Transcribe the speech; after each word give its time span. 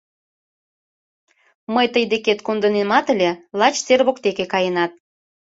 Мый 1.73 1.87
тый 1.93 2.05
декет 2.11 2.39
кондынемат 2.47 3.05
ыле, 3.13 3.31
лач 3.59 3.75
сер 3.85 4.01
воктеке 4.07 4.45
каенат... 4.53 4.91